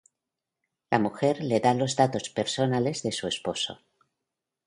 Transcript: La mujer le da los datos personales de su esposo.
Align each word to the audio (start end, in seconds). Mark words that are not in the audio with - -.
La 0.89 0.97
mujer 0.97 1.43
le 1.43 1.59
da 1.65 1.75
los 1.75 1.95
datos 1.95 2.31
personales 2.31 3.03
de 3.03 3.11
su 3.11 3.27
esposo. 3.27 3.83